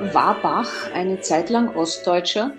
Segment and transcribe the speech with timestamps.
[0.00, 2.52] War Bach eine Zeit lang Ostdeutscher?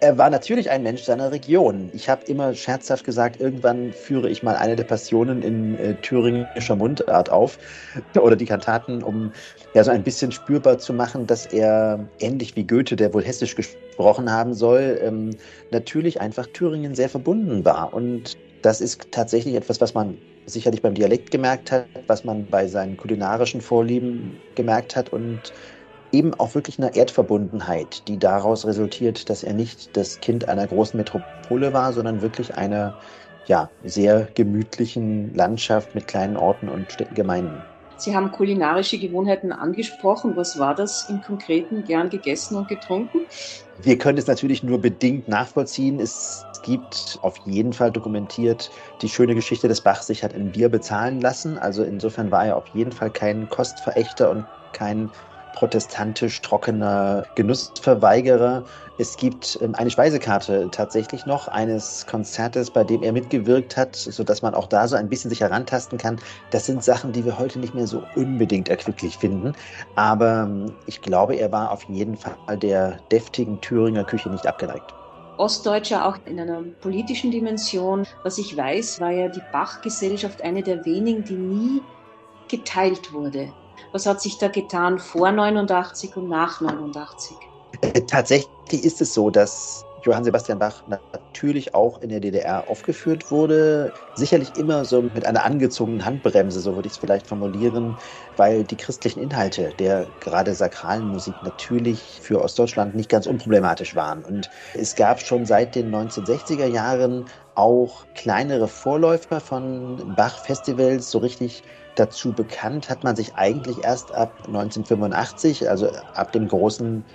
[0.00, 1.90] Er war natürlich ein Mensch seiner Region.
[1.92, 6.76] Ich habe immer scherzhaft gesagt, irgendwann führe ich mal eine der Passionen in äh, thüringischer
[6.76, 7.58] Mundart auf
[8.18, 9.32] oder die Kantaten, um
[9.74, 13.54] ja so ein bisschen spürbar zu machen, dass er ähnlich wie Goethe, der wohl hessisch
[13.54, 15.30] gesprochen haben soll, ähm,
[15.72, 17.92] natürlich einfach Thüringen sehr verbunden war.
[17.92, 20.16] Und das ist tatsächlich etwas, was man
[20.46, 25.52] sicherlich beim Dialekt gemerkt hat, was man bei seinen kulinarischen Vorlieben gemerkt hat und
[26.12, 30.96] eben auch wirklich eine Erdverbundenheit, die daraus resultiert, dass er nicht das Kind einer großen
[30.96, 32.96] Metropole war, sondern wirklich einer
[33.44, 37.66] ja, sehr gemütlichen Landschaft mit kleinen Orten und Gemeinden.
[37.96, 40.36] Sie haben kulinarische Gewohnheiten angesprochen.
[40.36, 43.26] Was war das im Konkreten gern gegessen und getrunken?
[43.76, 46.00] Wir können es natürlich nur bedingt nachvollziehen.
[46.00, 48.70] Es gibt auf jeden Fall dokumentiert
[49.00, 51.58] die schöne Geschichte, dass Bach sich hat in Bier bezahlen lassen.
[51.58, 55.12] Also insofern war er auf jeden Fall kein Kostverächter und kein
[55.58, 58.62] protestantisch trockener Genussverweigerer.
[58.98, 64.40] Es gibt ähm, eine Speisekarte tatsächlich noch eines Konzertes, bei dem er mitgewirkt hat, sodass
[64.40, 66.20] man auch da so ein bisschen sich herantasten kann.
[66.52, 69.52] Das sind Sachen, die wir heute nicht mehr so unbedingt erquicklich finden.
[69.96, 74.94] Aber ähm, ich glaube, er war auf jeden Fall der deftigen Thüringer Küche nicht abgeneigt.
[75.38, 78.06] Ostdeutscher auch in einer politischen Dimension.
[78.22, 81.82] Was ich weiß, war ja die Bach-Gesellschaft eine der wenigen, die nie
[82.48, 83.52] geteilt wurde.
[83.92, 87.36] Was hat sich da getan vor 89 und nach 89?
[87.80, 93.30] Äh, tatsächlich ist es so, dass Johann Sebastian Bach natürlich auch in der DDR aufgeführt
[93.30, 93.92] wurde.
[94.14, 97.98] Sicherlich immer so mit einer angezogenen Handbremse, so würde ich es vielleicht formulieren,
[98.36, 104.24] weil die christlichen Inhalte der gerade sakralen Musik natürlich für Ostdeutschland nicht ganz unproblematisch waren.
[104.24, 111.62] Und es gab schon seit den 1960er Jahren auch kleinere Vorläufer von Bach-Festivals, so richtig
[111.94, 117.06] dazu bekannt hat man sich eigentlich erst ab 1985, also ab dem großen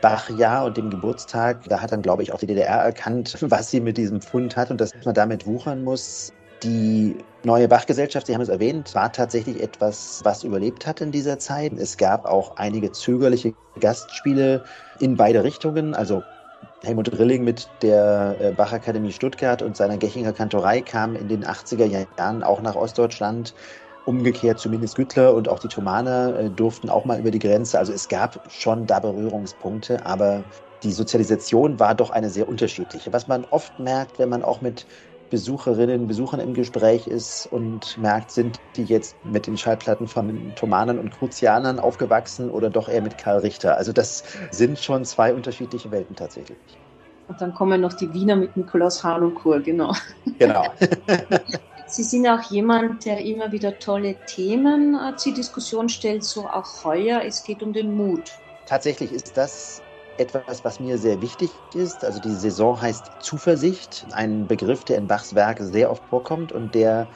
[0.00, 1.64] Bachjahr und dem Geburtstag.
[1.68, 4.70] Da hat dann, glaube ich, auch die DDR erkannt, was sie mit diesem Pfund hat
[4.70, 6.32] und dass man damit wuchern muss.
[6.62, 11.38] Die neue Bachgesellschaft, Sie haben es erwähnt, war tatsächlich etwas, was überlebt hat in dieser
[11.38, 11.72] Zeit.
[11.72, 14.62] Es gab auch einige zögerliche Gastspiele
[14.98, 15.94] in beide Richtungen.
[15.94, 16.22] Also
[16.82, 21.86] Helmut Rilling mit der äh, Bachakademie Stuttgart und seiner Gechinger Kantorei kam in den 80er
[21.86, 23.54] Jahren auch nach Ostdeutschland.
[24.04, 27.78] Umgekehrt zumindest Güttler und auch die Thomaner äh, durften auch mal über die Grenze.
[27.78, 30.46] Also es gab schon da Berührungspunkte, aber
[30.82, 33.12] die Sozialisation war doch eine sehr unterschiedliche.
[33.12, 34.86] Was man oft merkt, wenn man auch mit
[35.28, 40.98] Besucherinnen, Besuchern im Gespräch ist und merkt, sind die jetzt mit den Schallplatten von Thomanern
[40.98, 43.76] und Kruzianern aufgewachsen oder doch eher mit Karl Richter.
[43.76, 46.80] Also das sind schon zwei unterschiedliche Welten tatsächlich.
[47.26, 49.94] Und dann kommen noch die Wiener mit Nikolaus Hanukur, genau.
[50.38, 50.74] Genau.
[51.92, 56.84] Sie sind auch jemand, der immer wieder tolle Themen äh, zur Diskussion stellt, so auch
[56.84, 57.22] heuer.
[57.24, 58.40] Es geht um den Mut.
[58.64, 59.82] Tatsächlich ist das
[60.16, 62.04] etwas, was mir sehr wichtig ist.
[62.04, 66.74] Also die Saison heißt Zuversicht, ein Begriff, der in Bachs Werk sehr oft vorkommt und
[66.76, 67.10] der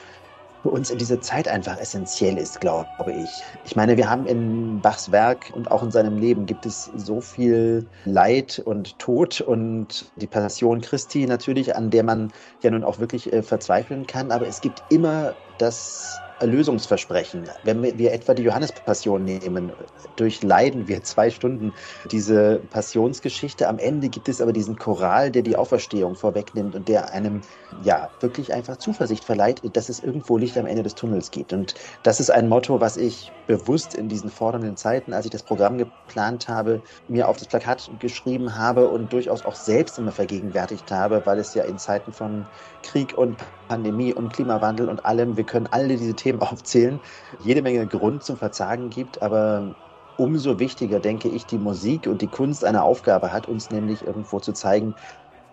[0.65, 3.45] für uns in dieser Zeit einfach essentiell ist, glaube ich.
[3.63, 7.21] Ich meine, wir haben in Bachs Werk und auch in seinem Leben gibt es so
[7.21, 12.33] viel Leid und Tod und die Passion Christi natürlich, an der man
[12.63, 14.31] ja nun auch wirklich äh, verzweifeln kann.
[14.31, 17.49] Aber es gibt immer das Erlösungsversprechen.
[17.63, 19.73] Wenn wir etwa die Johannespassion nehmen,
[20.17, 21.75] durchleiden wir zwei Stunden
[22.05, 23.69] diese Passionsgeschichte.
[23.69, 28.11] Am Ende gibt es aber diesen Choral, der die Auferstehung vorwegnimmt und der einem ja
[28.21, 31.53] wirklich einfach Zuversicht verleiht, dass es irgendwo Licht am Ende des Tunnels gibt.
[31.53, 35.43] Und das ist ein Motto, was ich bewusst in diesen fordernden Zeiten, als ich das
[35.43, 40.91] Programm geplant habe, mir auf das Plakat geschrieben habe und durchaus auch selbst immer vergegenwärtigt
[40.91, 42.49] habe, weil es ja in Zeiten von
[42.83, 47.01] Krieg und Pandemie und Klimawandel und allem, wir können alle diese Themen aufzählen,
[47.39, 49.75] jede Menge Grund zum Verzagen gibt, aber
[50.17, 54.41] umso wichtiger, denke ich, die Musik und die Kunst eine Aufgabe hat, uns nämlich irgendwo
[54.41, 54.95] zu zeigen,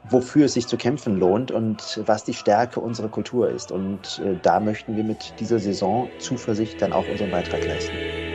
[0.03, 3.71] wofür es sich zu kämpfen lohnt und was die Stärke unserer Kultur ist.
[3.71, 8.30] Und äh, da möchten wir mit dieser Saison Zuversicht dann auch unseren Beitrag leisten.